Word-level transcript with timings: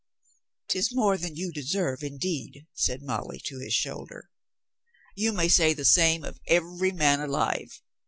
"'Tis 0.69 0.95
more 0.95 1.15
than 1.15 1.35
you 1.35 1.51
deserve, 1.51 2.01
indeed," 2.01 2.65
said 2.73 3.03
Molly 3.03 3.39
to 3.45 3.59
his 3.59 3.75
shoulder. 3.75 4.31
"You 5.13 5.31
may 5.31 5.47
say 5.47 5.73
the 5.75 5.85
same 5.85 6.23
of 6.23 6.39
every 6.47 6.91
man 6.91 7.19
alive. 7.19 7.83